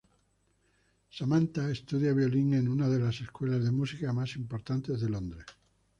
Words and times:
Samantha 1.15 1.69
estudia 1.69 2.11
violín 2.19 2.55
en 2.55 2.67
una 2.69 2.89
de 2.89 2.97
las 2.97 3.21
escuelas 3.21 3.63
de 3.63 3.69
música 3.69 4.11
más 4.13 4.35
importantes 4.35 4.99
de 4.99 5.09
Londres. 5.11 5.45